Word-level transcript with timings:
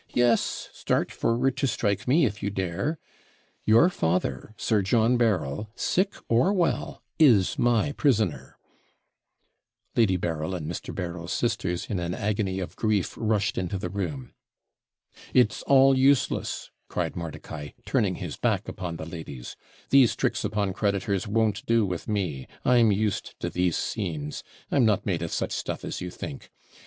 Yes 0.15 0.69
start 0.73 1.11
forward 1.11 1.55
to 1.57 1.67
strike 1.67 2.07
me, 2.07 2.25
if 2.25 2.41
you 2.41 2.49
dare 2.49 2.97
your 3.65 3.87
father, 3.89 4.55
Sir 4.57 4.81
John 4.81 5.15
Berryl, 5.15 5.67
sick 5.75 6.15
or 6.27 6.51
well, 6.53 7.03
is 7.19 7.59
my 7.59 7.91
prisoner.' 7.91 8.57
Lady 9.95 10.17
Berryl 10.17 10.55
and 10.55 10.65
Mr. 10.67 10.91
Berryl's 10.91 11.31
sisters, 11.31 11.85
in 11.87 11.99
an 11.99 12.15
agony 12.15 12.59
of 12.59 12.75
grief, 12.75 13.13
rushed 13.15 13.59
into 13.59 13.77
the 13.77 13.91
room. 13.91 14.33
'It's 15.35 15.61
all 15.67 15.95
useless,' 15.95 16.71
cried 16.87 17.15
Mordicai, 17.15 17.69
turning 17.85 18.15
his 18.15 18.37
back 18.37 18.67
upon 18.67 18.95
the 18.95 19.05
ladies; 19.05 19.55
'these 19.91 20.15
tricks 20.15 20.43
upon 20.43 20.73
creditors 20.73 21.27
won't 21.27 21.63
do 21.67 21.85
with 21.85 22.07
me; 22.07 22.47
I'm 22.65 22.91
used 22.91 23.39
to 23.39 23.51
these 23.51 23.77
scenes; 23.77 24.43
I'm 24.71 24.83
not 24.83 25.05
made 25.05 25.21
of 25.21 25.31
such 25.31 25.51
stuff 25.51 25.85
as 25.85 26.01
you 26.01 26.09
think. 26.09 26.49